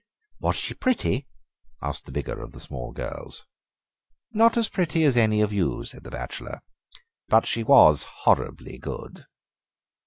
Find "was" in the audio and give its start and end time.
0.39-0.55, 7.63-8.07